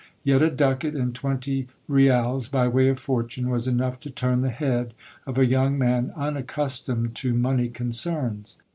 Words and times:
Yet 0.23 0.41
a 0.41 0.49
ducat 0.49 0.95
and 0.95 1.13
twenty 1.13 1.67
rials, 1.87 2.47
by 2.47 2.67
way 2.67 2.87
of 2.87 2.97
fortune, 2.97 3.51
was 3.51 3.67
enough 3.67 3.99
to 3.99 4.09
turn 4.09 4.41
the 4.41 4.49
head 4.49 4.95
of 5.27 5.37
a 5.37 5.45
young 5.45 5.77
man 5.77 6.11
unaccustomed 6.15 7.13
to 7.17 7.35
money 7.35 7.69
concerns. 7.69 8.57